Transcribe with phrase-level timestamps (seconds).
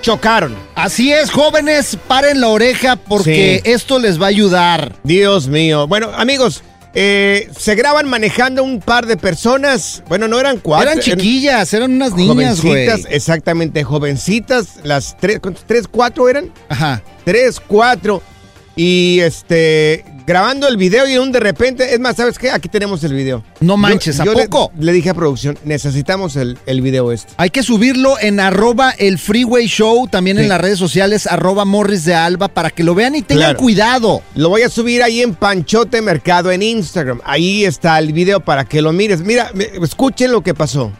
[0.00, 0.54] chocaron.
[0.74, 3.70] Así es, jóvenes, paren la oreja porque Sí.
[3.70, 4.94] esto les va a ayudar.
[5.04, 5.86] Dios mío.
[5.86, 6.62] Bueno, amigos,
[6.94, 10.02] eh, se graban manejando un par de personas.
[10.08, 10.90] Bueno, no eran cuatro.
[10.90, 12.88] Eran chiquillas, eran unas niñas, güey.
[13.10, 14.76] Exactamente, jovencitas.
[14.84, 15.40] Las tres.
[15.66, 16.50] ¿Tres, cuatro eran?
[16.68, 17.02] Ajá.
[17.24, 18.22] Tres, cuatro.
[18.80, 22.52] Y este, grabando el video y un de repente, es más, ¿sabes qué?
[22.52, 23.42] Aquí tenemos el video.
[23.58, 24.70] No manches, ¿a le- poco?
[24.78, 27.32] Le, dije a producción, necesitamos el, el video este.
[27.38, 30.44] Hay que subirlo en arroba el Freeway Show, también Sí.
[30.44, 33.58] en las redes sociales, arroba Morris de Alba, para que lo vean y tengan Claro.
[33.58, 34.22] cuidado.
[34.36, 37.20] Lo voy a subir ahí en Panchote Mercado en Instagram.
[37.24, 39.22] Ahí está el video para que lo mires.
[39.22, 39.50] Mira,
[39.82, 40.92] escuchen lo que pasó.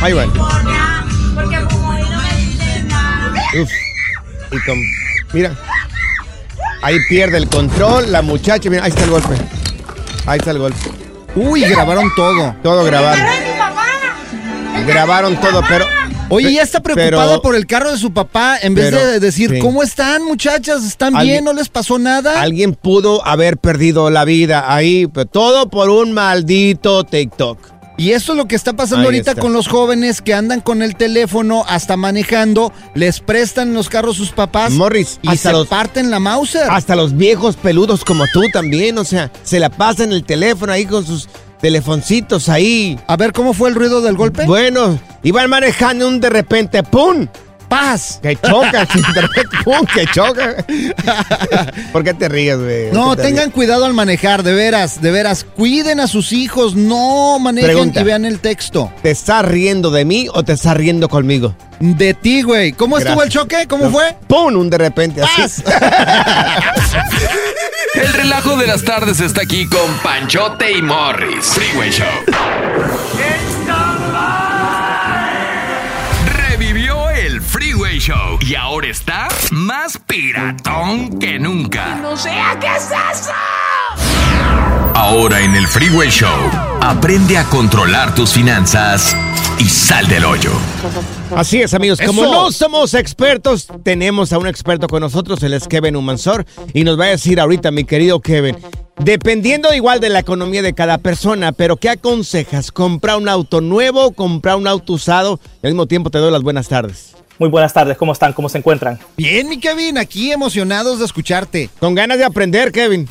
[0.00, 0.26] Ahí va.
[3.60, 3.70] Uf.
[4.54, 4.80] Y con,
[5.32, 5.52] mira.
[6.82, 8.68] Ahí pierde el control la muchacha.
[8.68, 9.34] Mira, ahí está el golpe.
[10.26, 10.78] Ahí está el golpe.
[11.34, 12.54] Uy, grabaron todo.
[12.62, 13.26] Todo grabaron.
[14.86, 15.86] Grabaron todo, pero...
[16.30, 19.20] Oye, ya está preocupada pero- por el carro de su papá, en vez Pero, de
[19.20, 19.58] decir, sí.
[19.58, 20.82] ¿cómo están, muchachas?
[20.84, 21.44] ¿Están bien?
[21.44, 22.40] ¿No les pasó nada?
[22.40, 27.58] Alguien pudo haber perdido la vida ahí, pero todo por un maldito TikTok.
[27.96, 29.40] Y esto es lo que está pasando Ahí ahorita está.
[29.42, 34.30] con los jóvenes que andan con el teléfono hasta manejando, les prestan los carros sus
[34.32, 36.68] papás Morris, y hasta se los- parten la Mauser.
[36.70, 40.86] Hasta los viejos peludos como tú también, o sea, se la pasan el teléfono ahí
[40.86, 41.28] con sus
[41.60, 42.98] telefoncitos ahí.
[43.06, 44.44] A ver, ¿cómo fue el ruido del golpe?
[44.44, 47.26] Bueno, iban manejando un de repente, ¡pum!
[47.68, 48.20] ¡Paz!
[48.22, 48.86] Que choca,
[49.64, 49.84] ¡pum!
[49.92, 50.56] Que choca.
[51.92, 52.90] ¿Por qué te ríes, güey?
[52.92, 55.44] No, ¿Por qué te tengan cuidado al manejar, de veras, de veras.
[55.44, 58.00] Cuiden a sus hijos, no manejen Pregunta.
[58.00, 58.92] y vean el texto.
[59.02, 61.54] ¿Te estás riendo de mí o te estás riendo conmigo?
[61.80, 62.72] De ti, güey.
[62.72, 63.66] ¿Cómo estuvo el choque?
[63.68, 64.16] ¿Cómo No, fue?
[64.28, 64.54] ¡Pum!
[64.56, 65.62] Un de repente así.
[67.94, 71.46] El relajo de las tardes está aquí con Panchote y Morris.
[71.46, 72.06] Freeway Show.
[78.34, 81.96] Show y ahora está más piratón que nunca.
[81.96, 83.32] ¡No sea qué es eso!
[84.94, 86.28] Ahora en el Freeway Show,
[86.80, 89.14] aprende a controlar tus finanzas
[89.58, 90.52] y sal del hoyo.
[91.34, 92.00] Así es, amigos.
[92.04, 92.32] Como Eso.
[92.32, 96.98] no somos expertos, tenemos a un experto con nosotros, él es Kevin Humansor, y nos
[96.98, 98.56] va a decir ahorita, mi querido Kevin,
[98.98, 102.70] dependiendo igual de la economía de cada persona, pero ¿qué aconsejas?
[102.70, 105.40] ¿Comprar un auto nuevo, comprar un auto usado?
[105.62, 107.13] Y al mismo tiempo te doy las buenas tardes.
[107.38, 108.32] Muy buenas tardes, ¿cómo están?
[108.32, 108.98] ¿Cómo se encuentran?
[109.16, 111.68] Bien, mi Kevin, aquí emocionados de escucharte.
[111.80, 113.08] Con ganas de aprender, Kevin.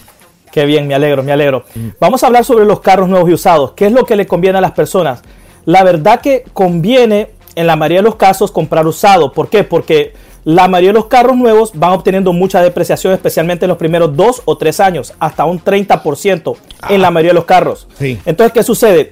[0.50, 1.66] Qué bien, me alegro, me alegro.
[2.00, 3.72] Vamos a hablar sobre los carros nuevos y usados.
[3.72, 5.22] ¿Qué es lo que le conviene a las personas?
[5.66, 9.34] La verdad que conviene en la mayoría de los casos comprar usado.
[9.34, 9.64] ¿Por qué?
[9.64, 10.14] Porque
[10.46, 14.42] la mayoría de los carros nuevos van obteniendo mucha depreciación, especialmente en los primeros dos
[14.46, 16.56] o tres años, hasta un 30%
[16.90, 17.88] en la mayoría de los carros.
[17.98, 18.20] Sí.
[18.26, 19.12] Entonces, ¿qué sucede?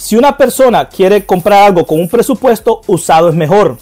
[0.00, 3.76] Si una persona quiere comprar algo con un presupuesto, usado es mejor.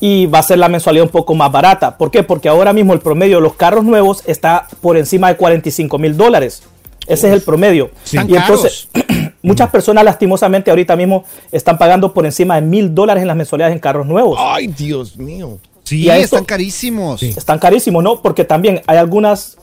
[0.00, 1.96] Y va a ser la mensualidad un poco más barata.
[1.96, 2.24] ¿Por qué?
[2.24, 6.16] Porque ahora mismo el promedio de los carros nuevos está por encima de 45 mil
[6.16, 6.64] dólares.
[7.06, 7.90] Ese es el promedio.
[8.04, 9.32] Están Y entonces, caros.
[9.42, 13.72] muchas personas lastimosamente ahorita mismo están pagando por encima de mil dólares en las mensualidades
[13.74, 14.38] en carros nuevos.
[14.40, 15.58] Ay, Dios mío.
[15.84, 17.22] Sí, Y a esto- están carísimos.
[17.22, 18.20] Están carísimos, ¿no?
[18.20, 19.58] Porque también hay algunas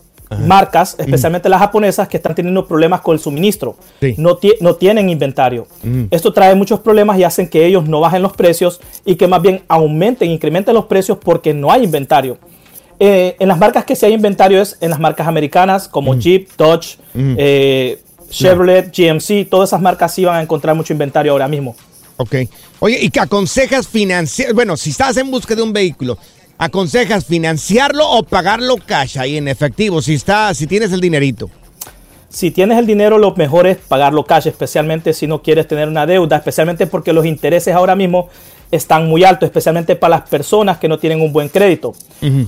[0.45, 3.75] marcas, especialmente las japonesas, que están teniendo problemas con el suministro.
[3.99, 4.13] Sí.
[4.17, 5.67] No, ti- no tienen inventario.
[6.11, 9.41] Esto trae muchos problemas y hacen que ellos no bajen los precios y que más
[9.41, 12.37] bien aumenten, incrementen los precios porque no hay inventario.
[12.99, 16.49] Eh, en las marcas que sí hay inventario es en las marcas americanas como Jeep,
[16.57, 21.75] Dodge, eh, Chevrolet, GMC, todas esas marcas sí van a encontrar mucho inventario ahora mismo.
[22.17, 22.35] Ok.
[22.79, 24.53] Oye, ¿y qué aconsejas financiar?
[24.53, 26.17] Bueno, si estás en busca de un vehículo,
[26.59, 30.03] ¿aconsejas financiarlo o pagarlo cash ahí en efectivo?
[30.03, 31.49] Si está, si tienes el dinerito.
[32.29, 36.05] Si tienes el dinero, lo mejor es pagarlo cash, especialmente si no quieres tener una
[36.05, 38.29] deuda, especialmente porque los intereses ahora mismo
[38.71, 41.95] están muy altos, especialmente para las personas que no tienen un buen crédito.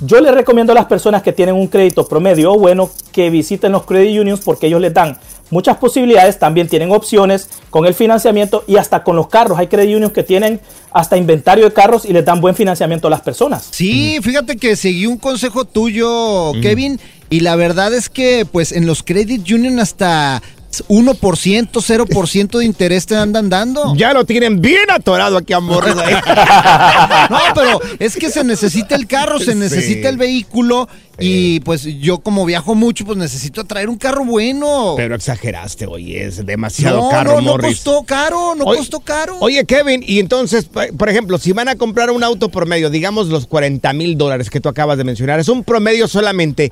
[0.06, 3.72] Yo les recomiendo a las personas que tienen un crédito promedio o bueno que visiten
[3.72, 5.18] los credit unions porque ellos les dan
[5.52, 9.60] muchas posibilidades, también tienen opciones con el financiamiento y hasta con los carros.
[9.60, 10.60] Hay credit unions que tienen
[10.92, 13.68] hasta inventario de carros y les dan buen financiamiento a las personas.
[13.72, 17.00] Sí, fíjate que seguí un consejo tuyo, Kevin,
[17.30, 20.42] y la verdad es que pues en los Credit Union hasta
[20.88, 23.94] 1%, 0% de interés te andan dando.
[23.96, 25.96] Ya lo tienen bien atorado aquí a Morris.
[25.98, 26.16] ahí.
[27.30, 30.88] No, pero es que se necesita el carro, se necesita el vehículo
[31.20, 34.96] y pues yo como viajo mucho, pues necesito traer un carro bueno.
[34.98, 37.76] Pero exageraste, oye, es demasiado no, caro, no, no Morris.
[37.78, 39.38] costó caro, no Oye- costó caro.
[39.40, 40.66] Oye, Kevin, y entonces,
[40.98, 44.60] por ejemplo, si van a comprar un auto promedio, digamos los 40 mil dólares que
[44.60, 46.72] tú acabas de mencionar, es un promedio solamente.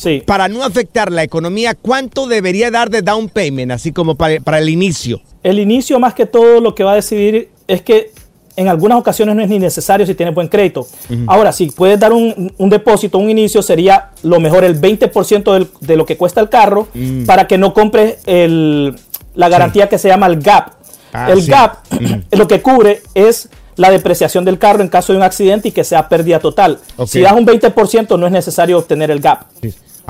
[0.00, 0.22] Sí.
[0.24, 4.58] Para no afectar la economía, ¿cuánto debería dar de down payment, así como para, para
[4.58, 5.20] el inicio?
[5.42, 8.10] El inicio, más que todo, lo que va a decidir es que
[8.56, 10.86] en algunas ocasiones no es ni necesario si tienes buen crédito.
[11.26, 15.68] Ahora, si puedes dar un, un depósito, un inicio, sería lo mejor el 20% del-
[15.80, 17.24] de lo que cuesta el carro Mm.
[17.26, 18.94] para que no compres el-
[19.34, 20.72] la garantía que se llama el GAP.
[21.12, 21.50] Ah, el sí.
[21.50, 21.76] GAP
[22.32, 25.84] lo que cubre es la depreciación del carro en caso de un accidente y que
[25.84, 26.78] sea pérdida total.
[27.06, 29.42] Si das un 20%, no es necesario obtener el GAP.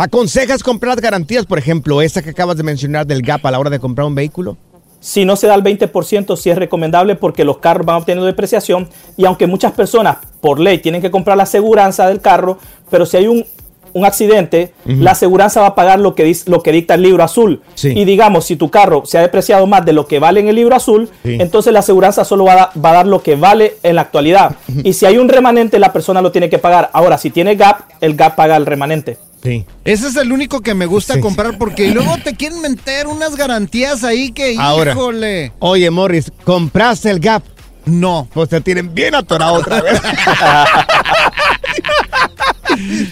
[0.02, 3.68] ¿Aconsejas comprar garantías, por ejemplo, esta que acabas de mencionar del GAP a la hora
[3.68, 4.56] de comprar un vehículo?
[4.98, 8.88] Si no se da el 20%, sí es recomendable porque los carros van obteniendo depreciación
[9.18, 12.56] y aunque muchas personas por ley tienen que comprar la aseguranza del carro,
[12.90, 13.44] pero si hay un,
[13.92, 17.22] un accidente, la aseguranza va a pagar lo que, dice- lo que dicta el libro
[17.22, 17.60] azul.
[17.74, 17.92] Sí.
[17.94, 20.56] Y digamos, si tu carro se ha depreciado más de lo que vale en el
[20.56, 21.36] libro azul, Sí.
[21.38, 24.00] entonces la aseguranza solo va a, da- va a dar lo que vale en la
[24.00, 24.56] actualidad.
[24.82, 26.88] Y si hay un remanente, la persona lo tiene que pagar.
[26.94, 29.18] Ahora, si tiene GAP, el GAP paga el remanente.
[29.42, 29.64] Sí.
[29.84, 31.20] Ese es el único que me gusta Sí.
[31.20, 34.92] comprar porque luego te quieren meter unas garantías ahí que, Ahora.
[34.92, 35.52] híjole.
[35.60, 37.42] Oye, Morris, ¿compraste el GAP?
[37.86, 38.28] No.
[38.34, 39.98] Pues te tienen bien atorado otra vez.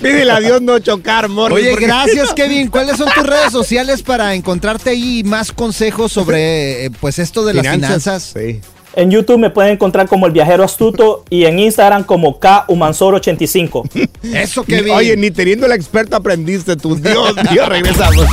[0.03, 1.59] Pídele a Dios no chocar, Morris.
[1.59, 2.69] Oye, porque- gracias, Kevin.
[2.69, 7.55] ¿Cuáles son tus redes sociales para encontrarte ahí más consejos sobre eh, pues esto de
[7.55, 8.35] las finanzas?
[8.37, 8.61] Sí.
[8.99, 14.09] En YouTube me pueden encontrar como El Viajero Astuto y en Instagram como KUmansor85.
[14.35, 14.93] Eso, Ni- Kevin.
[14.93, 16.97] Oye, ni teniendo el experto aprendiste tú.
[17.01, 18.27] Dios mío, regresamos.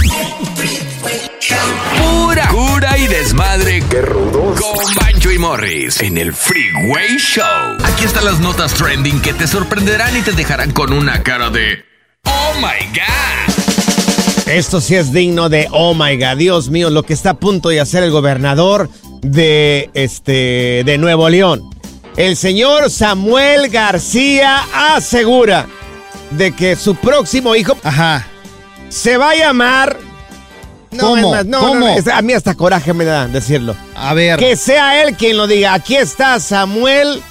[2.00, 3.84] Pura cura y desmadre.
[3.92, 4.60] Qué rudos.
[4.60, 7.44] Con Bancho y Morris en el Freeway Show.
[7.84, 11.84] Aquí están las notas trending que te sorprenderán y te dejarán con una cara de
[12.24, 13.54] Oh my God.
[14.48, 17.70] Esto sí es digno de, oh my God, Dios mío, lo que está a punto
[17.70, 18.90] de hacer el gobernador
[19.26, 21.70] de, este, de Nuevo León.
[22.16, 25.68] El señor Samuel García asegura
[26.32, 28.26] de que su próximo hijo Ajá.
[28.90, 29.98] se va a llamar...
[30.92, 31.16] No, ¿Cómo?
[31.18, 31.88] es más, no, ¿Cómo?
[31.90, 33.76] no, a mí hasta coraje me da decirlo.
[33.96, 34.40] A ver.
[34.40, 35.74] Que sea él quien lo diga.
[35.74, 37.22] Aquí está Samuel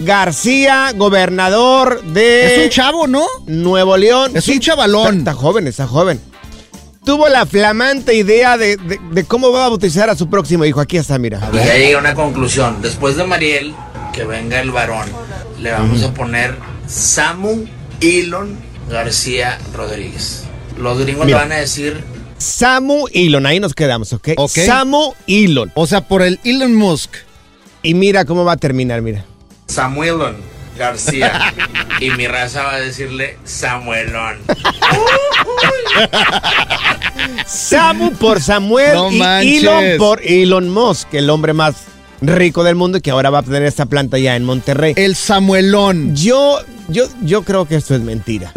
[0.00, 2.56] García, gobernador de...
[2.56, 3.26] Es un chavo, ¿no?
[3.46, 4.32] Nuevo León.
[4.34, 5.18] Es un chavalón.
[5.18, 6.20] Está, está joven, está joven.
[7.08, 10.78] Tuvo la flamante idea de, de- de cómo va a bautizar a su próximo hijo.
[10.78, 11.38] Aquí está, mira.
[11.42, 11.66] A Y ver.
[11.66, 12.82] ya llegué a una conclusión.
[12.82, 13.74] Después de Mariel,
[14.12, 15.08] que venga el varón,
[15.58, 16.54] le vamos a poner
[16.86, 17.64] Samu
[18.02, 18.58] Elon
[18.90, 20.44] García Rodríguez.
[20.78, 21.38] Los gringos Mira.
[21.38, 22.04] le van a decir
[22.36, 24.28] Samu Elon, ahí nos quedamos, ¿ok?
[24.36, 24.50] Ok.
[24.66, 25.72] Samu Elon.
[25.76, 27.10] O sea, por el Elon Musk.
[27.82, 29.24] Y mira cómo va a terminar, mira.
[29.66, 30.36] Samuelon
[30.78, 31.52] García.
[32.00, 34.38] y mi raza va a decirle Samuelón.
[37.46, 39.62] Samu por Samuel No y manches.
[39.62, 41.74] Elon por Elon Musk, el hombre más
[42.20, 44.94] rico del mundo y que ahora va a tener esta planta ya en Monterrey.
[44.96, 46.14] El Samuelón.
[46.16, 46.58] Yo,
[46.88, 48.52] yo, yo creo que esto es mentira.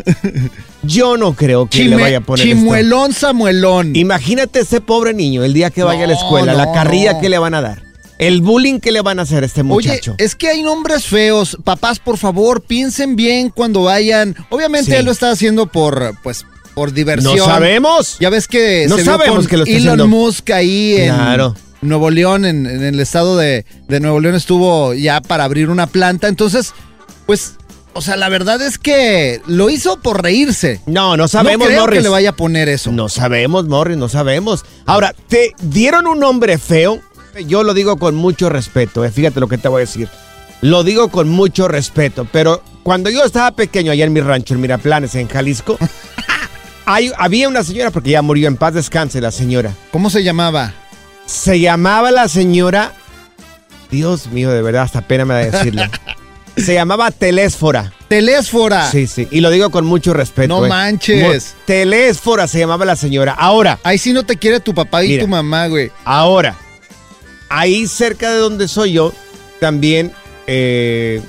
[0.83, 2.57] Yo no creo que le vaya a poner esto.
[2.59, 3.95] Chimuelón, Samuelón.
[3.95, 7.21] Imagínate ese pobre niño el día que vaya a la No, escuela, la carrilla no.
[7.21, 7.83] que le van a dar,
[8.21, 10.15] el bullying que le van a hacer a este Oye, muchacho.
[10.17, 11.57] es que hay nombres feos.
[11.63, 14.35] Papás, por favor, piensen bien cuando vayan.
[14.49, 14.97] Obviamente Sí.
[14.97, 17.35] él lo está haciendo por, pues, por diversión.
[17.35, 18.17] no sabemos.
[18.19, 20.07] Ya ves que No se sabemos con que lo está Elon haciendo.
[20.07, 21.55] Musk ahí en Claro.
[21.81, 25.87] Nuevo León, en, en el estado de, de Nuevo León estuvo ya para abrir una
[25.87, 26.27] planta.
[26.27, 26.73] Entonces,
[27.25, 27.55] pues,
[27.93, 30.79] o sea, la verdad es que lo hizo por reírse.
[30.85, 31.97] No, no sabemos, no creo Morris.
[31.97, 32.91] que le vaya a poner eso.
[32.91, 34.63] No sabemos, Morris, no sabemos.
[34.85, 37.01] Ahora, te dieron un nombre feo.
[37.47, 40.09] Yo lo digo con mucho respeto, eh, fíjate lo que te voy a decir.
[40.61, 44.61] Lo digo con mucho respeto, pero cuando yo estaba pequeño allá en mi rancho, en
[44.61, 45.77] Miraplanes, en Jalisco,
[46.85, 49.73] hay- había una señora, porque ya murió en paz descanse la señora.
[49.91, 50.73] ¿Cómo se llamaba?
[51.25, 52.93] Se llamaba la señora.
[53.89, 55.83] Dios mío, de verdad, hasta pena me da decirlo.
[56.57, 57.93] Se llamaba Telésfora.
[58.09, 58.91] Telésfora.
[58.91, 59.25] Sí, sí.
[59.31, 60.49] Y lo digo con mucho respeto.
[60.49, 60.69] No eh.
[60.69, 61.55] manches.
[61.65, 63.31] Telésfora se llamaba la señora.
[63.33, 65.23] Ahora, Ahí sí no te quiere tu papá y Mira.
[65.23, 65.91] tu mamá, güey.
[66.03, 66.57] ahora.
[67.51, 69.13] Ahí cerca de donde soy yo,
[69.59, 70.13] también
[70.47, 71.21] eh,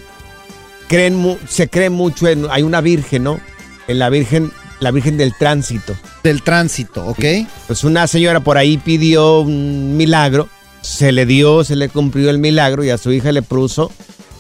[0.87, 2.47] creen se cree mucho en.
[2.51, 3.41] Hay una virgen, ¿no?
[3.89, 5.95] En la virgen, la virgen del tránsito.
[6.23, 7.25] Del tránsito, ¿ok?
[7.67, 10.49] Pues una señora por ahí pidió un milagro,
[10.81, 13.91] se le dio, se le cumplió el milagro y a su hija le puso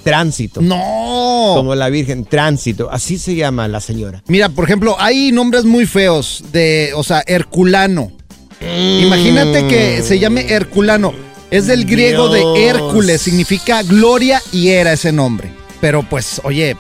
[0.05, 0.61] tránsito.
[0.61, 1.55] No.
[1.57, 2.91] Como la Virgen, tránsito.
[2.91, 4.23] Así se llama la señora.
[4.29, 8.13] Mira, por ejemplo, hay nombres muy feos de, o sea, Herculano.
[8.61, 11.13] Imagínate que se llame Herculano.
[11.53, 12.55] Es del griego Dios.
[12.55, 15.53] de Hércules, significa gloria y era ese nombre.
[15.83, 16.77] Pero pues, oye,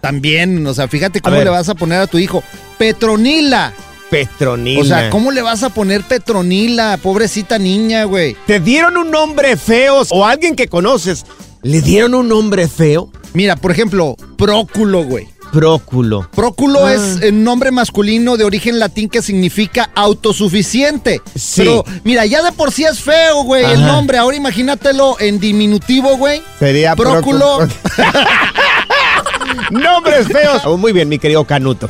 [0.00, 2.42] también, o sea, fíjate cómo le vas a poner a tu hijo.
[2.78, 3.72] Petronila.
[4.10, 4.80] Petronila.
[4.80, 6.98] O sea, ¿cómo le vas a poner Petronila?
[7.00, 8.36] Pobrecita niña, güey.
[8.44, 11.24] ¿Te dieron un nombre feo o alguien que conoces?
[11.62, 13.08] ¿Le dieron un nombre feo?
[13.34, 15.28] Mira, por ejemplo, Próculo, güey.
[15.52, 16.28] Próculo.
[16.34, 16.94] Próculo Ah.
[16.94, 21.20] es un nombre masculino de origen latín que significa autosuficiente.
[21.36, 21.60] Sí.
[21.62, 24.16] Pero mira, ya de por sí es feo, güey, el nombre.
[24.18, 26.42] Ahora imagínatelo en diminutivo, güey.
[26.58, 27.58] Sería Próculo.
[29.70, 30.62] Nombres feos.
[30.64, 31.88] Oh, muy bien, mi querido Canuto.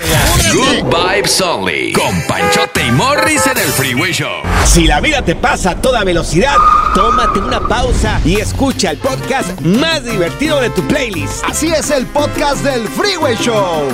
[0.52, 1.92] Good Vibes Only.
[1.92, 4.42] Con Panchote y Morris en el Freeway Show.
[4.66, 6.56] Si la vida te pasa a toda velocidad,
[6.94, 11.44] tómate una pausa y escucha el podcast más divertido de tu playlist.
[11.44, 13.88] Así es el podcast del Freeway Show.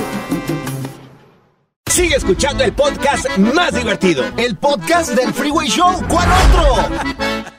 [1.90, 4.24] Sigue escuchando el podcast más divertido.
[4.36, 6.02] El podcast del Freeway Show.
[6.08, 7.57] ¿Cuál otro?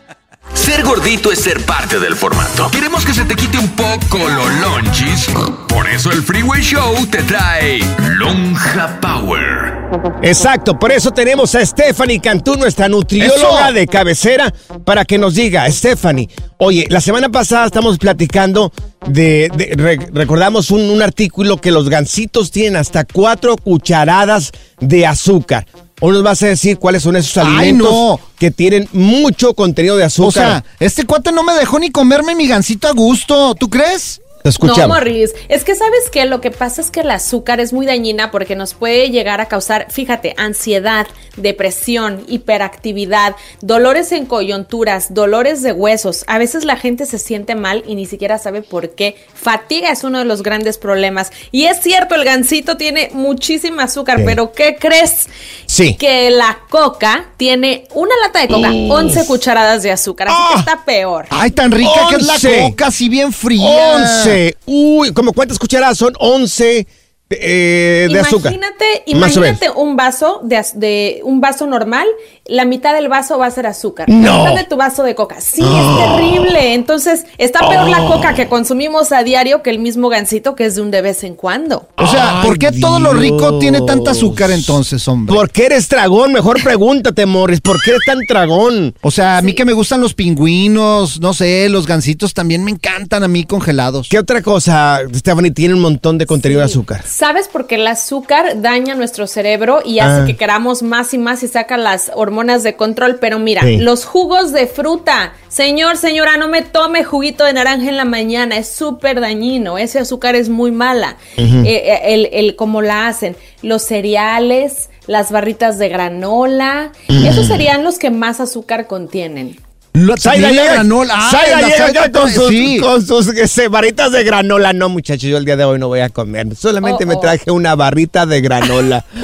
[0.63, 2.70] Ser gordito es ser parte del formato.
[2.70, 5.28] Queremos que se te quite un poco los lonchis.
[5.68, 7.80] Por eso el Freeway Show te trae
[8.18, 9.80] Lonja Power.
[10.22, 13.74] Exacto, por eso tenemos a Stephanie Cantú, nuestra nutrióloga ¡Eso!
[13.74, 14.54] de cabecera,
[14.86, 18.72] para que nos diga, Stephanie, oye, la semana pasada estamos platicando
[19.08, 25.08] de, de- re- recordamos un, un artículo que los gansitos tienen hasta cuatro cucharadas de
[25.08, 25.66] azúcar.
[26.01, 28.20] Hoy nos vas a decir cuáles son esos Ay, alimentos no.
[28.38, 30.27] que tienen mucho contenido de azúcar.
[30.27, 33.56] O sea, este cuate no me dejó ni comerme mi gancito a gusto.
[33.56, 34.22] ¿Tú crees?
[34.43, 34.79] Escuchamos.
[34.79, 37.86] No, Morris, es que sabes que lo que pasa es que el azúcar es muy
[37.86, 45.62] dañina porque nos puede llegar a causar, fíjate, ansiedad, depresión, hiperactividad, dolores en coyunturas, dolores
[45.62, 46.24] de huesos.
[46.27, 49.15] A veces la gente se siente mal y ni siquiera sabe por qué.
[49.34, 51.31] Fatiga es uno de los grandes problemas.
[51.51, 54.24] Y es cierto, el gansito tiene muchísima azúcar, Sí.
[54.25, 55.27] pero ¿qué crees?
[55.65, 55.96] Sí.
[55.96, 60.50] Que la coca tiene una lata de coca, 11 cucharadas de azúcar, así Ah.
[60.53, 61.25] que está peor.
[61.29, 63.69] Ay, tan rica que es la coca, así bien fría.
[63.96, 64.28] 11.
[64.65, 66.13] Uy, ¿cómo cuántas cucharadas son?
[66.19, 66.88] 11
[67.29, 68.53] eh, de azúcar.
[68.53, 72.07] Imagínate, imagínate un vaso de, az- de un vaso normal,
[72.45, 74.09] la mitad del vaso va a ser azúcar.
[74.09, 74.43] No.
[74.43, 75.39] La mitad de tu vaso de coca.
[75.39, 76.74] Sí, es terrible.
[76.74, 80.75] Entonces, está peor la coca que consumimos a diario que el mismo gansito que es
[80.75, 81.88] de un de vez en cuando.
[81.98, 85.36] O sea, ¿por qué Ay, todo lo rico tiene tanta azúcar entonces, hombre?
[85.36, 86.33] ¿Por qué eres tragón?
[86.33, 87.62] Mejor pregúntate, Morris.
[87.62, 88.95] ¿Por qué eres tan tragón?
[89.01, 92.71] O sea, a mí que me gustan los pingüinos, no sé, los gansitos también me
[92.71, 94.07] encantan a mí congelados.
[94.09, 97.03] ¿Qué otra cosa, Stephanie, tiene un montón de contenido de azúcar?
[97.19, 100.25] ¿Sabes por qué el azúcar daña nuestro cerebro y hace Ah.
[100.25, 103.17] que queramos más y más y saca las hormonas de control?
[103.19, 103.75] Pero mira, Sí.
[103.77, 105.33] los jugos de fruta.
[105.49, 108.55] Señor, señora, no me tome juguito de naranja en la mañana.
[108.55, 109.77] Es súper dañino.
[109.77, 111.17] Ese azúcar es muy mala.
[111.35, 113.35] Eh, eh, el, el- cómo la hacen.
[113.61, 116.93] Los cereales, las barritas de granola.
[117.09, 119.57] Esos serían los que más azúcar contienen.
[119.93, 121.13] Lo- Zaida también la llega- granola.
[121.17, 122.77] Ah, llega con sus, sí.
[122.79, 124.72] con sus ese, barritas de granola.
[124.74, 126.55] No, muchachos, yo el día de hoy no voy a comer.
[126.55, 127.19] Solamente Oh, me oh.
[127.19, 129.05] traje una barrita de granola.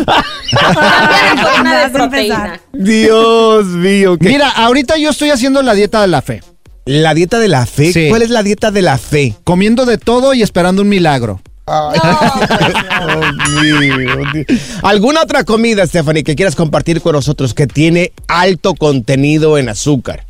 [1.59, 2.59] Una de proteína.
[2.73, 4.17] Dios mío.
[4.17, 4.29] ¿qué?
[4.29, 6.41] Mira, ahorita yo estoy haciendo la dieta de la fe.
[6.85, 7.91] La dieta de la fe.
[7.91, 8.07] Sí.
[8.09, 9.35] ¿Cuál es la dieta de la fe?
[9.43, 11.41] Comiendo de todo y esperando un milagro.
[11.67, 12.73] No, pues
[13.55, 13.61] no.
[13.61, 13.95] Dios mío,
[14.33, 14.45] Dios.
[14.83, 20.24] ¿Alguna otra comida, Stephanie, que quieras compartir con nosotros que tiene alto contenido en azúcar?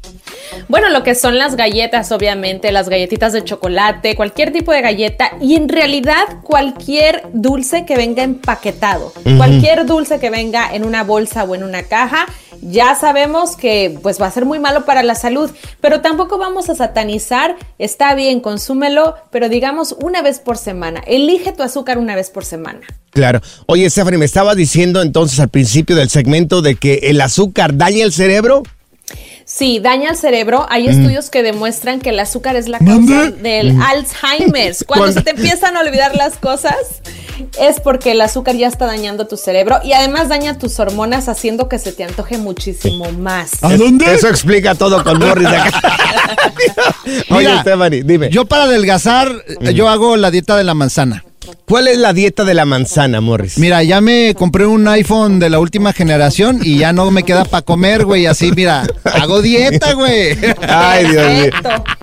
[0.67, 5.31] Bueno, lo que son las galletas, obviamente, las galletitas de chocolate, cualquier tipo de galleta
[5.41, 11.43] y en realidad cualquier dulce que venga empaquetado, cualquier dulce que venga en una bolsa
[11.43, 12.27] o en una caja,
[12.61, 16.69] ya sabemos que pues va a ser muy malo para la salud, pero tampoco vamos
[16.69, 22.15] a satanizar, está bien, consúmelo, pero digamos una vez por semana, elige tu azúcar una
[22.15, 22.81] vez por semana.
[23.11, 23.41] Claro.
[23.67, 28.03] Oye, Stephanie, me estabas diciendo entonces al principio del segmento de que el azúcar daña
[28.03, 28.63] el cerebro.
[29.47, 30.65] Sí, daña el cerebro.
[30.69, 34.83] Hay estudios que demuestran que el azúcar es la causa del Alzheimer's.
[34.85, 36.75] Cuando Cuando- se te empiezan a olvidar las cosas,
[37.59, 41.69] es porque el azúcar ya está dañando tu cerebro y además daña tus hormonas, haciendo
[41.69, 43.63] que se te antoje muchísimo más.
[43.63, 44.13] ¿A dónde?
[44.15, 45.81] Eso explica todo con Morris de acá.
[47.29, 48.29] Oye, Mira, Stephanie, dime.
[48.31, 49.29] Yo para adelgazar,
[49.73, 51.24] yo hago la dieta de la manzana.
[51.65, 53.57] ¿Cuál es la dieta de la manzana, Morris?
[53.57, 57.43] Mira, ya me compré un iPhone de la última generación y ya no me queda
[57.43, 58.27] para comer, güey.
[58.27, 60.37] Así, mira, hago dieta, güey.
[60.61, 61.51] Ay, Dios mío.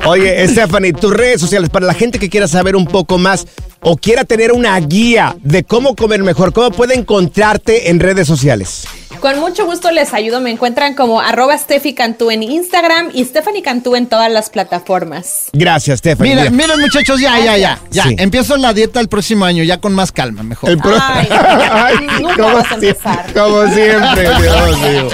[0.07, 3.47] Oye, Stephanie, tus redes sociales, para la gente que quiera saber un poco más
[3.81, 8.85] o quiera tener una guía de cómo comer mejor, ¿cómo puede encontrarte en redes sociales?
[9.23, 10.41] Con mucho gusto les ayudo.
[10.41, 15.45] Me encuentran como arroba Steffi Cantú en Instagram y Stephanie Cantú en todas las plataformas.
[15.53, 16.35] Gracias, Stephanie.
[16.35, 17.79] Mira, miren muchachos, ya, ya, ya.
[17.91, 18.17] Ya, Sí.
[18.19, 20.71] empiezo la dieta el próximo año, ya con más calma, mejor.
[20.71, 23.33] El pro- Ay, Ay, nunca como vas a empezar.
[23.33, 25.09] Como siempre, Dios mío.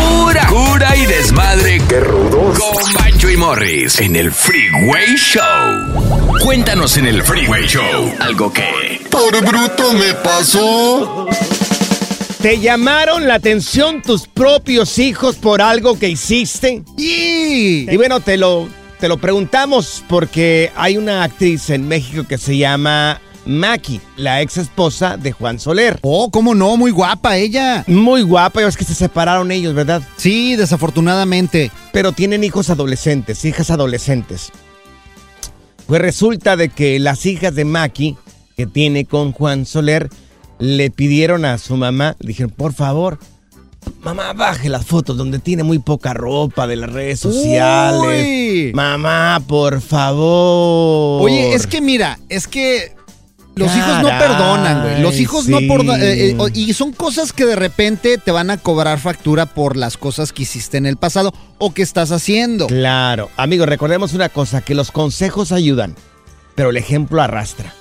[0.00, 1.80] Pura cura y desmadre.
[1.88, 2.58] Qué rudos.
[2.58, 6.38] Con Bancho y Morris en el Freeway Show.
[6.42, 9.04] Cuéntanos en el Freeway Show algo que...
[9.10, 11.26] Por bruto me pasó.
[12.46, 16.84] ¿Te llamaron la atención tus propios hijos por algo que hiciste?
[16.96, 18.68] Y Y bueno, te lo,
[19.00, 24.58] te lo preguntamos porque hay una actriz en México que se llama Maki, la ex
[24.58, 25.98] esposa de Juan Soler.
[26.02, 27.82] Oh, cómo no, muy guapa ella.
[27.88, 30.02] Muy guapa, es que se separaron ellos, ¿verdad?
[30.16, 31.72] Sí, desafortunadamente.
[31.92, 34.52] Pero tienen hijos adolescentes, hijas adolescentes.
[35.88, 38.16] Pues resulta de que las hijas de Maki,
[38.56, 40.08] que tiene con Juan Soler,
[40.58, 43.18] le pidieron a su mamá, le dijeron, por favor,
[44.02, 48.24] mamá, baje las fotos donde tiene muy poca ropa de las redes sociales.
[48.24, 48.72] Uy.
[48.74, 51.22] Mamá, por favor.
[51.22, 52.96] Oye, es que mira, es que
[53.56, 55.00] los hijos no perdonan, güey.
[55.00, 58.58] Los hijos no por eh, eh, y son cosas que de repente te van a
[58.58, 62.66] cobrar factura por las cosas que hiciste en el pasado o que estás haciendo.
[62.66, 63.30] Claro.
[63.36, 65.94] Amigos, recordemos una cosa, que los consejos ayudan,
[66.54, 67.72] pero el ejemplo arrastra.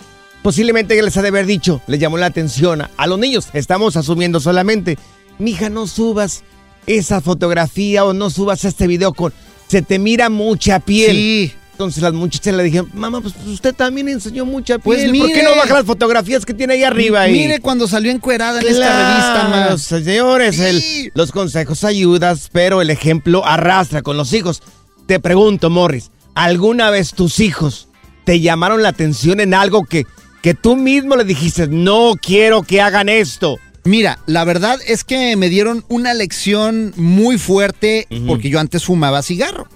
[0.46, 3.48] Posiblemente les ha de haber dicho, les llamó la atención a, a los niños.
[3.54, 4.96] Estamos asumiendo solamente,
[5.40, 6.44] mija, no subas
[6.86, 9.34] esa fotografía o no subas este video con...
[9.68, 11.16] Se te mira mucha piel.
[11.16, 11.52] Sí.
[11.72, 15.18] Entonces las muchachas le dijeron, mamá, pues usted también enseñó mucha Pues piel.
[15.18, 17.26] ¿Por qué no baja las fotografías que tiene ahí arriba?
[17.26, 19.82] Mire cuando salió encuerada en esta revista, más.
[19.82, 24.62] Señores, el- los consejos ayudas, pero el ejemplo arrastra con los hijos.
[25.08, 27.88] Te pregunto, Morris, ¿alguna vez tus hijos
[28.26, 30.06] te llamaron la atención en algo que,
[30.46, 33.58] que tú mismo le dijiste, no quiero que hagan esto?
[33.84, 39.24] Mira, la verdad es que me dieron una lección muy fuerte porque yo antes fumaba
[39.24, 39.68] cigarro.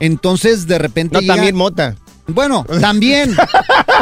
[0.00, 1.12] Entonces, de repente.
[1.16, 1.94] No, llega- también mota.
[2.26, 3.36] Bueno, también.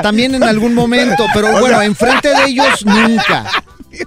[0.01, 1.27] también en algún momento.
[1.35, 3.51] Pero bueno, enfrente de ellos nunca.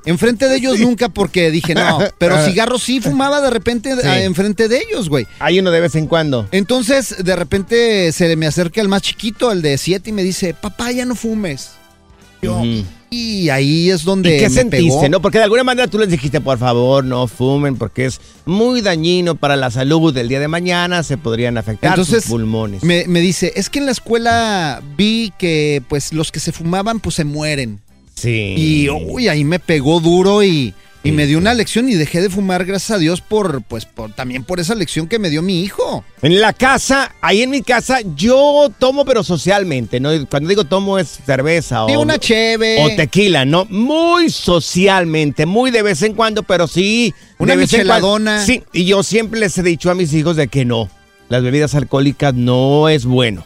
[0.06, 2.00] Enfrente de ellos nunca porque dije, no.
[2.18, 4.08] Pero cigarro sí fumaba de repente Sí.
[4.24, 5.28] enfrente de ellos, güey.
[5.40, 6.48] Hay uno de vez en cuando.
[6.54, 10.54] Entonces, de repente se me acerca el más chiquito, el de siete, y me dice,
[10.54, 11.72] papá, ya no fumes.
[13.12, 14.38] Y ahí es ¿Y donde.
[14.38, 14.88] qué me sentiste?
[14.88, 15.10] pegó.
[15.10, 18.82] No, porque de alguna manera tú les dijiste, por favor, no fumen, porque es muy
[18.82, 20.16] dañino para la salud.
[20.16, 22.84] El día de mañana se podrían afectar Entonces, sus pulmones.
[22.84, 27.00] Me, me dice, es que en la escuela vi que pues los que se fumaban
[27.00, 27.80] pues se mueren.
[28.14, 28.54] Sí.
[28.58, 32.22] Y uy, ahí me pegó duro y, y Sí, me dio una lección y dejé
[32.22, 35.42] de fumar, gracias a Dios, por, pues, por, también por esa lección que me dio
[35.42, 36.04] mi hijo.
[36.22, 40.10] En la casa, ahí en mi casa, yo tomo, pero socialmente, ¿no?
[40.30, 42.84] Cuando digo tomo es cerveza Sí, o, una cheve.
[42.84, 43.66] o tequila, ¿no?
[43.70, 47.14] Muy socialmente, muy de vez en cuando, pero sí.
[47.38, 48.18] Una de vez en cuando.
[48.18, 48.46] micheladona.
[48.46, 50.90] Sí, y yo siempre les he dicho a mis hijos de que no,
[51.30, 53.46] las bebidas alcohólicas no es bueno.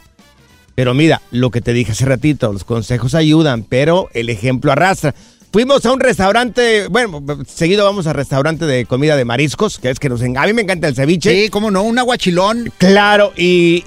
[0.75, 5.13] Pero mira, lo que te dije hace ratito, los consejos ayudan, pero el ejemplo arrastra.
[5.53, 9.99] Fuimos a un restaurante, bueno, seguido vamos a restaurante de comida de mariscos, que es
[9.99, 11.29] que nos a mí me encanta el ceviche.
[11.29, 12.73] Sí, cómo no, un aguachilón.
[12.79, 13.85] Claro, y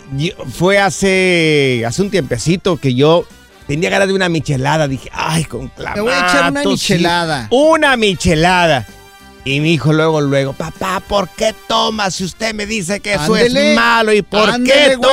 [0.54, 3.26] fue hace, hace un tiempecito que yo
[3.66, 4.86] tenía ganas de una michelada.
[4.86, 6.04] Dije, ay, con clamato.
[6.04, 7.48] Me voy a echar una sí, michelada.
[7.50, 8.86] Una michelada.
[9.44, 13.34] Y mi hijo luego, luego, papá, ¿por qué toma si usted me dice que eso
[13.34, 14.12] Ándele, es malo?
[14.12, 15.10] ¿Y por ándele, qué güey.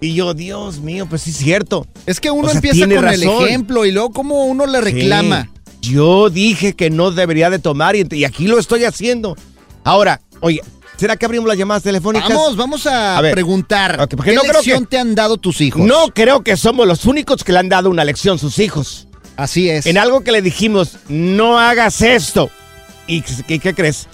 [0.00, 1.86] Y yo, Dios mío, pues sí es cierto.
[2.06, 5.50] Es que uno O sea, empieza con el ejemplo y luego como uno le reclama.
[5.82, 9.36] Sí, yo dije que no debería de tomar y, y aquí lo estoy haciendo.
[9.84, 10.62] Ahora, oye,
[10.96, 12.28] ¿será que abrimos las llamadas telefónicas?
[12.28, 14.08] Vamos, vamos a, preguntar.
[14.08, 15.82] ¿Qué no lección que- te han dado tus hijos?
[15.82, 19.06] No creo que somos los únicos que le han dado una lección sus hijos.
[19.36, 19.86] Así es.
[19.86, 22.50] En algo que le dijimos, no hagas esto.
[23.06, 24.06] ¿Y qué, qué crees?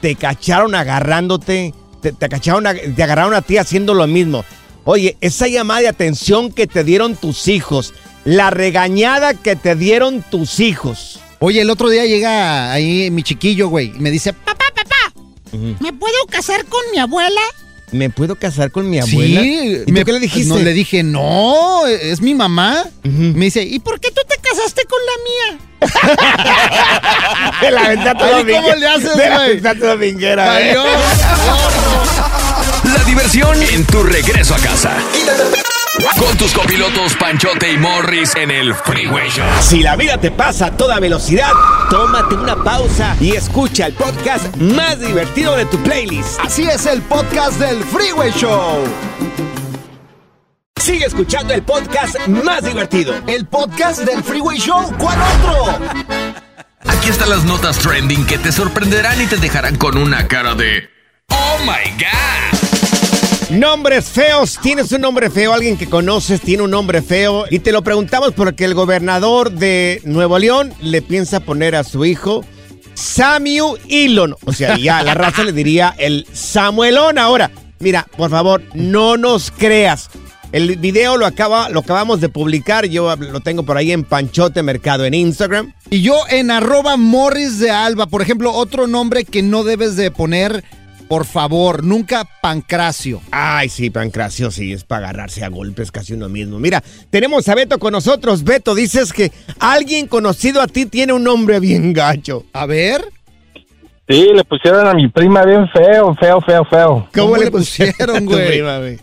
[0.00, 4.44] Te cacharon agarrándote, te, te cacharon, te agarraron a ti haciendo lo mismo.
[4.84, 7.94] Oye, esa llamada de atención que te dieron tus hijos,
[8.24, 11.20] la regañada que te dieron tus hijos.
[11.38, 15.12] Oye, el otro día llega ahí mi chiquillo, güey, y me dice, papá, papá,
[15.80, 17.40] ¿me puedo casar con mi abuela?
[17.92, 19.40] ¿Me puedo casar con mi abuela?
[19.40, 19.76] Sí.
[19.82, 20.48] ¿Y tú me- qué le dijiste?
[20.48, 22.84] No, le dije, no, es mi mamá.
[23.02, 25.58] Me dice, ¿y por qué tú te casaste con la mía?
[27.60, 28.62] Te la aventaste Ay, dominguera.
[28.62, 29.44] ¿cómo le haces, la
[29.74, 29.78] güey?
[29.78, 30.70] dominguera, ¿eh?
[30.70, 30.86] Adiós.
[32.84, 34.96] La diversión en tu regreso a casa.
[36.18, 39.46] Con tus copilotos Panchote y Morris en el Freeway Show.
[39.60, 41.50] Si la vida te pasa a toda velocidad,
[41.88, 46.40] tómate una pausa y escucha el podcast más divertido de tu playlist.
[46.40, 48.84] Así es el podcast del Freeway Show.
[50.80, 53.14] Sigue escuchando el podcast más divertido.
[53.26, 54.92] El podcast del Freeway Show.
[54.98, 55.78] ¿Cuál otro?
[56.86, 60.90] Aquí están las notas trending que te sorprenderán y te dejarán con una cara de
[61.28, 62.63] ¡Oh my God!
[63.58, 64.58] Nombres feos.
[64.60, 65.54] ¿Tienes un nombre feo?
[65.54, 67.44] Alguien que conoces tiene un nombre feo.
[67.50, 72.04] Y te lo preguntamos porque el gobernador de Nuevo León le piensa poner a su
[72.04, 72.44] hijo
[72.94, 74.34] Samuel Elon.
[74.44, 77.16] O sea, ya la raza le diría el Samuelón.
[77.16, 80.10] Ahora, mira, por favor, no nos creas.
[80.50, 82.86] El video lo, acaba, lo acabamos de publicar.
[82.86, 85.72] Yo lo tengo por ahí en Panchote Mercado en Instagram.
[85.90, 90.10] Y yo en arroba Morris de Alba, por ejemplo, otro nombre que no debes de
[90.10, 90.64] poner,
[91.08, 93.20] por favor, nunca Pancracio.
[93.30, 96.58] Ay, sí, Pancracio, sí, es para agarrarse a golpes casi uno mismo.
[96.58, 98.44] Mira, tenemos a Beto con nosotros.
[98.44, 102.44] Beto, dices que alguien conocido a ti tiene un nombre bien gacho.
[102.52, 103.04] A ver.
[104.08, 107.08] Sí, le pusieron a mi prima bien feo, feo, feo, feo.
[107.14, 108.98] ¿Cómo, le pusieron, güey?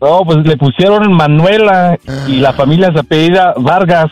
[0.00, 4.10] No, pues le pusieron Manuela y la familia se apellida Vargas.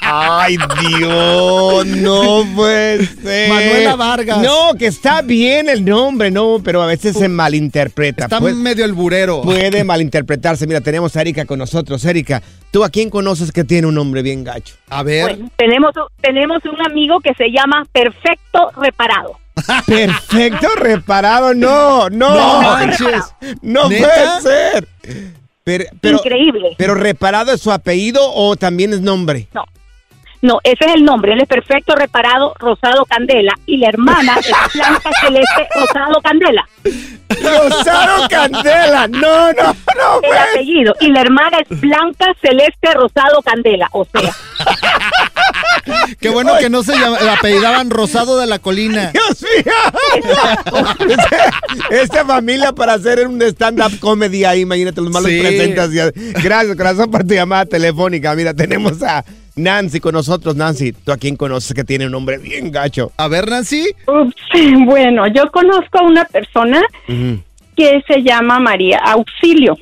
[0.00, 0.56] Ay,
[0.98, 3.48] Dios, no puede ser.
[3.50, 4.38] Manuela Vargas.
[4.38, 8.24] No, que está bien el nombre, no, pero a veces se malinterpreta.
[8.24, 9.42] Está Puede- medio el burero.
[9.42, 10.66] Puede malinterpretarse.
[10.66, 12.04] Mira, tenemos a Erika con nosotros.
[12.04, 14.76] Erika, ¿tú a quién conoces que tiene un nombre bien gacho?
[14.88, 15.22] A ver.
[15.36, 19.32] Bueno, tenemos, tenemos un amigo que se llama Perfecto Reparado.
[19.86, 21.54] Perfecto, reparado.
[21.54, 22.34] No, no.
[22.34, 23.22] No manches.
[23.62, 24.88] No puede ser.
[25.64, 26.74] Pero, pero, Increíble.
[26.78, 29.48] pero reparado es su apellido o también es nombre.
[29.52, 29.64] No,
[30.62, 31.32] ese es el nombre.
[31.32, 36.68] Él es Perfecto Reparado Rosado Candela y la hermana es Blanca Celeste Rosado Candela.
[37.28, 39.08] Rosado Candela.
[39.08, 40.14] No, no, no.
[40.22, 40.94] El puede apellido.
[41.00, 43.88] Y la hermana es Blanca Celeste Rosado Candela.
[43.92, 44.30] O sea,
[46.20, 49.10] Qué bueno que no se llama- apellidaban Rosado de la Colina.
[49.12, 49.72] Dios mío.
[51.08, 55.40] Este- Esta familia para hacer un stand-up comedy ahí, imagínate, los malos Sí.
[55.40, 55.90] presentas.
[56.42, 58.34] Gracias, corazón, por tu llamada telefónica.
[58.34, 59.24] Mira, tenemos a
[59.56, 60.54] Nancy con nosotros.
[60.56, 63.10] Nancy, ¿tú a quién conoces que tiene un nombre bien gacho?
[63.16, 63.86] A ver, Nancy.
[64.06, 64.34] Ups,
[64.86, 66.82] bueno, yo conozco a una persona
[67.76, 69.76] que se llama María Auxilio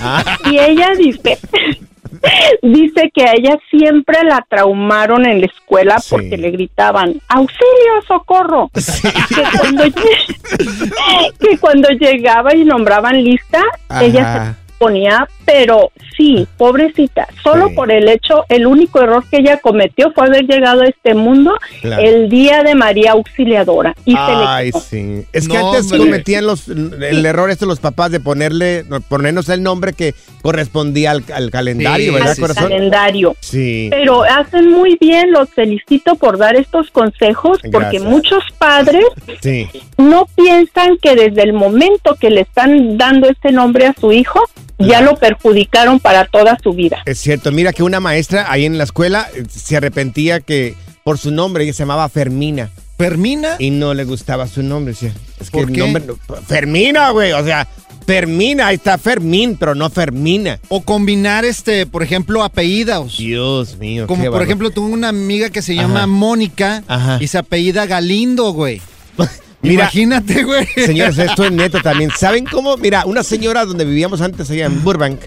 [0.00, 1.38] Ah, y ella dice
[2.62, 6.08] dice que a ella siempre la traumaron en la escuela Sí.
[6.10, 14.04] porque le gritaban auxilio socorro que cuando lle- que cuando llegaba y nombraban lista Ajá.
[14.04, 17.74] ella se ponía pero sí pobrecita solo Sí.
[17.74, 21.54] por el hecho el único error que ella cometió fue haber llegado a este mundo
[21.80, 22.02] Claro.
[22.02, 24.80] el día de María Auxiliadora y Ay, se le quitó.
[24.80, 25.26] sí.
[25.32, 25.98] Es que No, antes hombre.
[25.98, 31.24] cometían los, el error este los papás de ponerle, ponernos el nombre que correspondía al,
[31.34, 32.64] al calendario, Sí, ¿verdad, sí, corazón?
[32.64, 33.36] calendario.
[33.40, 33.88] Sí.
[33.90, 39.04] Pero hacen muy bien, los felicito por dar estos consejos, porque muchos padres
[39.40, 39.68] Sí.
[39.96, 44.40] no piensan que desde el momento que le están dando este nombre a su hijo,
[44.78, 46.98] ya lo perjudicaron para toda su vida.
[47.06, 51.18] Es cierto, mira que una maestra ahí en la escuela eh, se arrepentía que por
[51.18, 53.56] su nombre ella se llamaba Fermina ¿Fermina?
[53.58, 54.92] y no le gustaba su nombre.
[54.94, 55.80] decía, es que ¿Por el qué?
[55.80, 57.66] nombre no- Fermina, güey, o sea,
[58.06, 60.58] Fermina, ahí está Fermín, pero no Fermina.
[60.68, 63.18] O combinar, este, por ejemplo, apellidos.
[63.18, 64.06] Dios mío.
[64.06, 65.82] Como qué por ejemplo, tengo una amiga que se Ajá.
[65.82, 67.18] llama Mónica Ajá.
[67.20, 68.80] y se apellida Galindo, güey.
[69.62, 70.66] Mira, Imagínate, güey.
[70.66, 72.10] Señores, esto es neto también.
[72.16, 72.76] ¿Saben cómo?
[72.76, 75.20] Mira, una señora donde vivíamos antes allá en Burbank,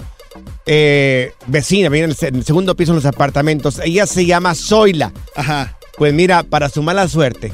[0.66, 3.80] eh, vecina, vive en el, en el segundo piso en los apartamentos.
[3.84, 5.12] Ella se llama Zoila.
[5.36, 5.78] Ajá.
[5.98, 7.52] Pues mira, para su mala suerte,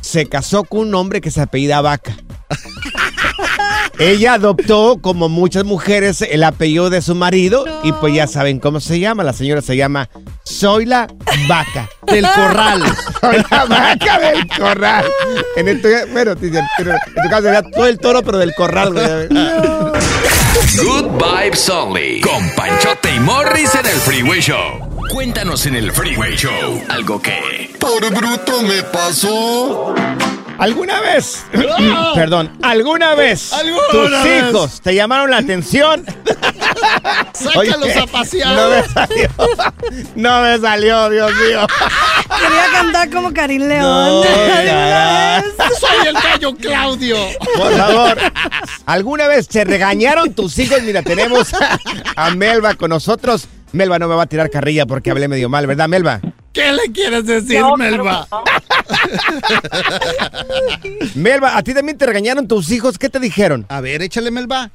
[0.00, 2.16] se casó con un hombre que se apellida Vaca.
[3.98, 8.78] Ella adoptó, como muchas mujeres, el apellido de su marido y pues ya saben cómo
[8.80, 9.24] se llama.
[9.24, 10.08] La señora se llama
[10.46, 11.08] Zoila
[11.48, 11.88] Vaca.
[12.06, 12.82] Del corral.
[13.50, 15.04] La vaca del corral.
[15.56, 15.82] En el,
[16.12, 18.92] bueno, en tu caso sería todo el toro, pero del corral.
[18.92, 19.28] güey.
[20.76, 22.20] Good Vibes Only.
[22.20, 24.88] Con Panchote y Morris en el Freeway Show.
[25.12, 27.74] Cuéntanos en el Freeway Show algo que.
[27.80, 29.94] Por bruto me pasó.
[30.58, 31.44] ¿Alguna vez?
[32.14, 34.42] Perdón, ¿alguna vez ¿Alguna tus vez?
[34.50, 36.04] hijos te llamaron la atención?
[37.32, 38.56] Sácalos Oye, a pasear.
[38.56, 39.28] No me salió.
[40.16, 41.66] No me salió, Dios mío.
[42.40, 43.82] Quería cantar como Karim León.
[43.82, 44.22] No.
[45.80, 47.16] Soy el gallo Claudio.
[47.56, 48.18] Por favor,
[48.86, 50.82] ¿alguna vez te regañaron tus hijos?
[50.82, 51.48] Mira, tenemos
[52.16, 53.46] a Melba con nosotros.
[53.72, 56.20] Melba no me va a tirar carrilla porque hablé medio mal, ¿verdad, Melba?
[56.58, 58.26] ¿Qué le quieres decir, No, Melba?
[61.14, 62.98] Melba, ¿a ti también te regañaron tus hijos?
[62.98, 63.64] ¿Qué te dijeron?
[63.68, 64.72] A ver, échale, Melba.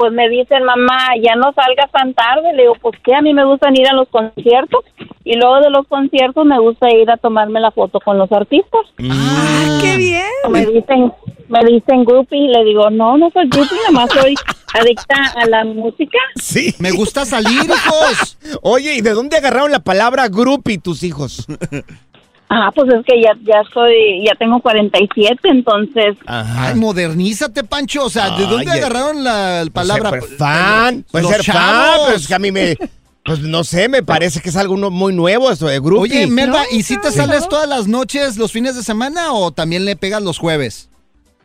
[0.00, 2.54] Pues me dicen, mamá, ya no salgas tan tarde.
[2.54, 4.82] Le digo, pues qué, a mí me gustan ir a los conciertos.
[5.24, 8.80] Y luego de los conciertos me gusta ir a tomarme la foto con los artistas.
[9.10, 10.24] ¡Ah, qué bien!
[10.48, 11.12] Me dicen,
[11.48, 14.34] me dicen groupie y le digo, no, no soy groupie, nada más soy
[14.72, 16.18] adicta a la música.
[16.36, 16.74] Sí.
[16.78, 18.38] Me gusta salir, hijos.
[18.62, 21.46] Oye, ¿y de dónde agarraron la palabra groupie tus hijos?
[22.52, 28.04] Ah, pues es que ya, ya soy, ya tengo 47, entonces, Ay, modernízate, Pancho.
[28.06, 30.10] O sea, ¿de dónde agarraron la, la palabra?
[30.10, 32.02] Puede ser fan, puede Los ser fan, chavos.
[32.06, 32.76] pero es que a mí me...
[33.22, 36.02] Pues no sé, me parece que es algo no- muy nuevo eso de grupo.
[36.02, 39.84] Oye, Melba, ¿y si te sales todas las noches, los fines de semana o también
[39.84, 40.90] le pegas los jueves?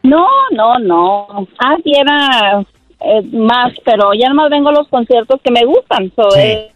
[0.01, 1.27] No, no, no.
[1.59, 2.61] Ah, sí era
[3.01, 6.11] eh, más, pero ya nomás vengo a los conciertos que me gustan.
[6.15, 6.39] So, Sí.
[6.39, 6.71] eh,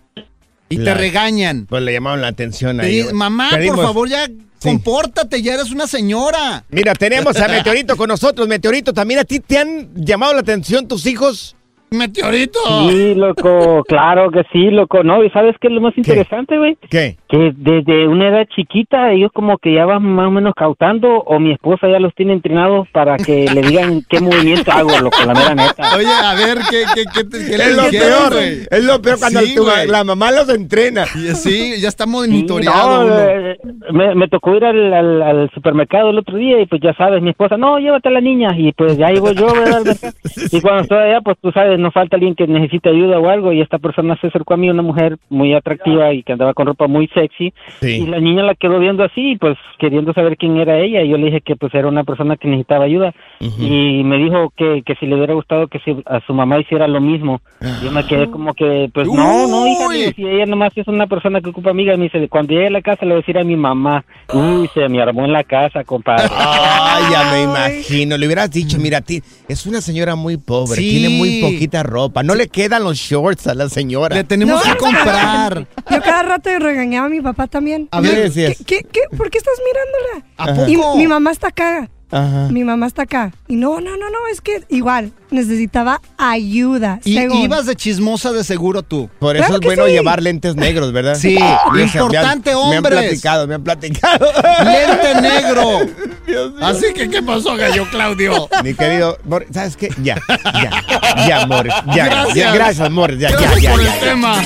[0.70, 1.66] Y te regañan.
[1.68, 3.02] Pues le llamaron la atención Te ahí.
[3.02, 3.14] güey.
[3.14, 4.28] Mamá, Pedimos- por favor, ya
[4.62, 6.64] compórtate, ya eres una señora.
[6.70, 8.48] Mira, tenemos a Meteorito con nosotros.
[8.48, 11.56] Meteorito, ¿también a ti te han llamado la atención tus hijos?
[11.92, 12.60] Meteorito.
[12.90, 15.04] Sí, loco, claro que sí, loco.
[15.04, 16.78] No, ¿y sabes qué es lo más interesante, güey?
[16.90, 17.18] ¿Qué?
[17.28, 21.40] Que desde una edad chiquita ellos como que ya van más o menos cautando o
[21.40, 25.34] mi esposa ya los tiene entrenados para que le digan qué movimiento hago, loco, la
[25.34, 25.96] mera neta.
[25.98, 28.60] Oye, a ver, ¿qué, qué, qué, Es lo peor, güey?
[28.70, 29.56] es lo peor cuando Sí,
[29.88, 31.06] la mamá los entrena.
[31.16, 33.20] Y Sí, ya está Sí, monitoreado no, uno.
[33.20, 33.58] eh,
[33.92, 37.22] me, me tocó ir al, al, al supermercado el otro día y pues ya sabes,
[37.22, 39.84] mi esposa, no, llévate a la niña y pues ya llevo yo, ¿verdad?
[40.52, 43.52] Y cuando estoy allá, pues tú sabes, no falta alguien que necesite ayuda o algo
[43.54, 46.68] y esta persona se acercó a mí, una mujer muy atractiva y que andaba con
[46.68, 50.78] ropa muy sexy y la niña la quedó viendo así, pues queriendo saber quién era
[50.80, 54.18] ella y yo le dije que pues era una persona que necesitaba ayuda y me
[54.18, 57.42] dijo que, que si le hubiera gustado que si a su mamá hiciera lo mismo.
[57.84, 61.08] Yo me quedé como que, pues no, no, hija, digo, si ella nomás es una
[61.08, 63.38] persona que ocupa amiga, me dice, cuando llegue a la casa le voy a decir
[63.38, 66.28] a mi mamá, uy, se me armó en la casa, compadre.
[66.32, 68.18] Ay, ya me imagino.
[68.18, 70.90] Le hubieras dicho, mira, a ti es una señora muy pobre, Sí.
[70.90, 74.16] tiene muy poquita ropa, no le quedan los shorts a la señora.
[74.16, 75.68] Le tenemos No, que comprar.
[75.92, 77.88] Yo cada rato regañaba a mi papá también.
[77.92, 79.02] A Yo, ver, ¿qué, qué, qué?
[79.16, 80.66] por qué estás mirándola?
[80.66, 80.98] ¿A Y poco?
[80.98, 81.90] mi mamá está acá.
[82.12, 82.48] Ajá.
[82.50, 83.32] Mi mamá está acá.
[83.48, 87.00] Y no, no, no, no, es que igual necesitaba ayuda.
[87.04, 87.38] Y según.
[87.38, 89.12] ibas de chismosa de seguro tú.
[89.20, 89.92] Por eso Claro es bueno sí.
[89.92, 91.14] llevar lentes negros, ¿verdad?
[91.14, 91.38] Sí,
[91.76, 93.00] Y eso, me han- importante, Me han hombres.
[93.00, 94.26] platicado, me han platicado.
[94.64, 95.70] Lente negro.
[96.62, 98.50] Así que, ¿qué pasó, gallo Claudio?
[98.64, 99.18] Mi querido
[99.54, 99.90] ¿sabes qué?
[100.02, 100.18] Ya,
[100.54, 102.36] ya, ya, Morris, ya, Gracias.
[102.36, 104.06] ya, gracias, Morris, ya, ya, Gracias ya, por ya, el ya.
[104.06, 104.44] tema.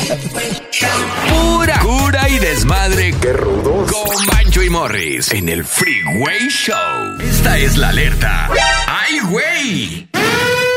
[1.29, 3.13] Pura cura y desmadre.
[3.21, 3.91] Qué rudos.
[3.91, 6.75] Con Bancho y Morris en el Freeway Show.
[7.21, 8.49] Esta es la alerta.
[8.87, 10.07] ¡Ay, güey!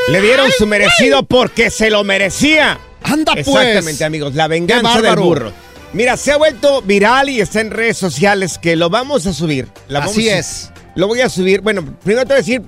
[0.09, 2.79] Le dieron su merecido porque se lo merecía.
[3.03, 3.47] Anda, pues.
[3.49, 5.53] Exactamente, amigos, la venganza del burro.
[5.93, 9.69] Mira, se ha vuelto viral y está en redes sociales que lo vamos a subir.
[9.89, 10.71] La vamos Así a- es.
[10.97, 11.61] Lo voy a subir.
[11.61, 12.63] Bueno, primero te voy a decir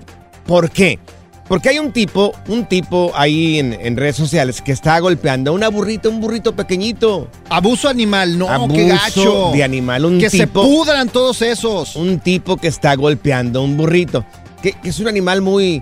[0.46, 0.98] por qué.
[1.48, 5.54] Porque hay un tipo, un tipo ahí en, en redes sociales que está golpeando a
[5.54, 7.26] una burrita, un burrito pequeñito.
[7.48, 9.50] Abuso animal, no, Abuso qué gacho.
[9.54, 11.96] de animal, un que se tipo- pudran todos esos.
[11.96, 14.26] Un tipo que está golpeando a un burrito.
[14.62, 15.80] Que, que es un animal muy,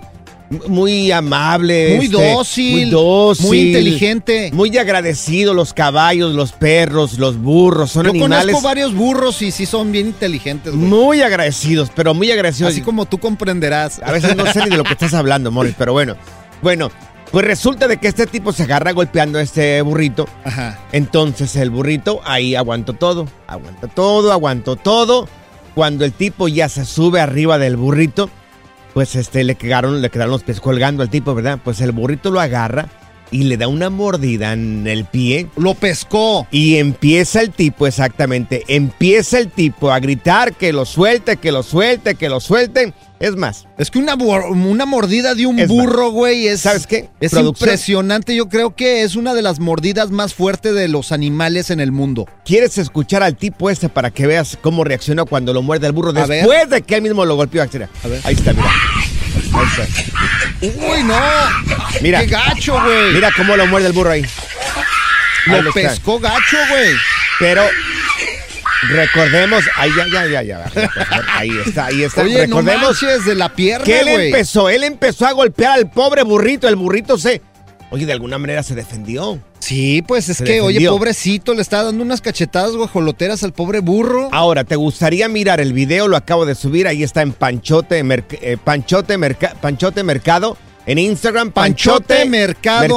[0.67, 1.95] muy amable.
[1.97, 3.45] Muy este, dócil, Muy dócil.
[3.47, 4.49] muy inteligente.
[4.53, 5.53] Muy agradecido.
[5.53, 7.91] Los caballos, los perros, los burros.
[7.91, 10.85] Son Yo animales conozco varios burros y sí son bien inteligentes, güey.
[10.85, 12.71] muy agradecidos, pero muy agradecidos.
[12.71, 14.01] Así como tú comprenderás.
[14.03, 16.15] A veces no sé ni de lo que estás hablando, Morris, pero bueno.
[16.61, 16.89] Bueno,
[17.31, 20.27] pues resulta de que este tipo se agarra golpeando a este burrito.
[20.45, 20.79] Ajá.
[20.93, 25.27] Entonces el burrito ahí aguantó todo, aguantó todo, aguantó todo.
[25.75, 28.29] Cuando el tipo ya se sube arriba del burrito,
[28.97, 31.59] pues este le quedaron, le quedaron los pies colgando al tipo, ¿verdad?
[31.63, 32.87] Pues el burrito lo agarra
[33.31, 35.47] y le da una mordida en el pie.
[35.57, 36.47] Lo pescó.
[36.51, 41.63] Y empieza el tipo, exactamente, empieza el tipo a gritar que lo suelte, que lo
[41.63, 42.93] suelte, que lo suelten.
[43.19, 47.09] Es más, Es que una, una mordida de un burro, güey, es, ¿sabes qué?
[47.19, 47.69] es Producción.
[47.69, 48.35] impresionante.
[48.35, 51.91] Yo creo que es una de las mordidas más fuertes de los animales en el
[51.91, 52.27] mundo.
[52.45, 56.11] ¿Quieres escuchar al tipo este para que veas cómo reaccionó cuando lo muerde el burro
[56.11, 56.45] A ver.
[56.45, 57.63] después de que él mismo lo golpeó?
[57.63, 57.89] A ver.
[58.23, 58.69] Ahí está, mira.
[60.61, 61.19] Uy, no.
[62.01, 62.21] Mira.
[62.21, 63.13] Qué gacho, güey.
[63.13, 64.25] Mira cómo lo muerde el burro ahí.
[65.47, 65.73] Ahí Lo está.
[65.73, 66.95] pescó gacho, güey.
[67.39, 67.63] Pero
[68.89, 70.91] recordemos, ahí ya, ya, ya, ya.
[71.33, 72.21] Ahí está, ahí está.
[72.21, 75.89] Oye, no recordemos manches de la pierna, que él empezó, él empezó a golpear al
[75.89, 76.67] pobre burrito.
[76.67, 77.41] El burrito se,
[77.91, 79.39] oye, de alguna manera se defendió.
[79.59, 83.79] Sí, pues es Se que, oye, pobrecito, le está dando unas cachetadas guajoloteras al pobre
[83.79, 84.29] burro.
[84.31, 86.07] Ahora, ¿te gustaría mirar el video?
[86.07, 90.57] Lo acabo de subir, ahí está en Panchote, Merc- eh, Panchote, Merca- Panchote Mercado.
[90.85, 92.91] En Instagram, Panchote Panchote, Mercado en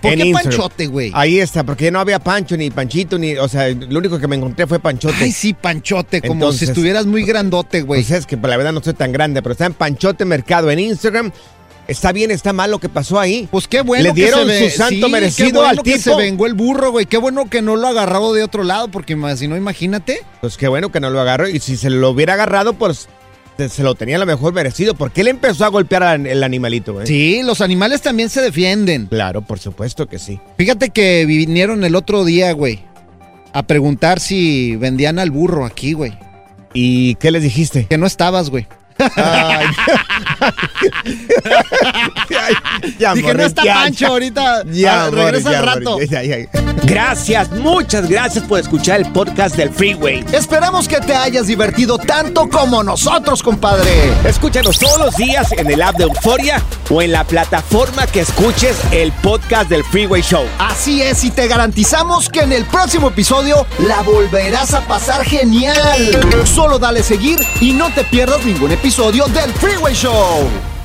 [0.00, 0.32] ¿Por en qué Instagram.
[0.50, 1.10] Panchote, güey?
[1.12, 3.36] Ahí está, porque no había Pancho, ni Panchito, ni.
[3.36, 5.14] O sea, lo único que me encontré fue Panchote.
[5.20, 8.00] Ay, sí, Panchote, como Entonces- si estuvieras muy grandote, güey.
[8.02, 10.78] Pues es que la verdad no soy tan grande, pero está en Panchote Mercado en
[10.78, 11.30] Instagram.
[11.88, 13.48] Está bien, está mal lo que pasó ahí.
[13.50, 15.76] Pues qué bueno Le que dieron se ve- su santo sí, merecido qué bueno al
[15.82, 16.02] que tipo.
[16.02, 17.06] se vengó el burro, güey.
[17.06, 20.20] Qué bueno que no lo ha agarrado de otro lado, porque si no, imagínate.
[20.42, 21.48] Pues qué bueno que no lo agarró.
[21.48, 23.08] Y si se lo hubiera agarrado, pues
[23.56, 24.94] se, se lo tenía a lo mejor merecido.
[24.94, 27.06] Porque él empezó a golpear al el animalito, güey.
[27.06, 29.06] Sí, los animales también se defienden.
[29.06, 30.38] Claro, por supuesto que sí.
[30.58, 32.80] Fíjate que vinieron el otro día, güey,
[33.54, 36.12] a preguntar si vendían al burro aquí, güey.
[36.74, 37.86] ¿Y qué les dijiste?
[37.86, 38.66] Que no estabas, güey.
[39.16, 39.66] Ay.
[42.98, 44.08] Ya, Dije, no está ya, Pancho ya.
[44.08, 44.62] ahorita.
[44.72, 45.90] Ya, Ah, regresa ya, al rato.
[45.92, 46.46] Morris, ya, ya, ya.
[46.84, 50.24] Gracias, muchas gracias por escuchar el podcast del Freeway.
[50.32, 53.90] Esperamos que te hayas divertido tanto como nosotros, compadre.
[54.24, 58.76] Escúchanos todos los días en el app de Euforia o en la plataforma que escuches
[58.92, 60.44] el podcast del Freeway Show.
[60.58, 65.76] Así es, y te garantizamos que en el próximo episodio la volverás a pasar genial.
[66.46, 70.77] Solo dale seguir y no te pierdas ningún episodio del Freeway Show.